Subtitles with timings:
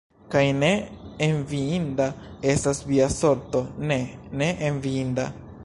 [0.35, 0.69] Kaj ne
[1.25, 2.07] enviinda
[2.55, 3.63] estas via sorto,
[3.93, 4.01] ne,
[4.43, 5.31] ne enviinda!